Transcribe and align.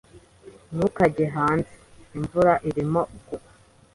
Ntukajye 0.73 1.25
hanze. 1.35 1.73
Imvura 2.17 2.53
irimo 2.69 3.01
kugwa. 3.27 3.49